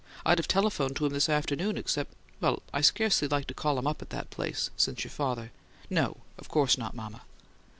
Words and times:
I'd 0.25 0.39
have 0.39 0.47
telephoned 0.47 0.95
to 0.95 1.05
him 1.05 1.13
this 1.13 1.29
afternoon 1.29 1.77
except 1.77 2.15
well, 2.39 2.63
I 2.73 2.81
scarcely 2.81 3.27
like 3.27 3.45
to 3.45 3.53
call 3.53 3.77
him 3.77 3.85
up 3.85 4.01
at 4.01 4.09
that 4.09 4.31
place, 4.31 4.71
since 4.75 5.03
your 5.03 5.11
father" 5.11 5.51
"No, 5.91 6.17
of 6.39 6.49
course 6.49 6.75
not, 6.75 6.95
mama." 6.95 7.21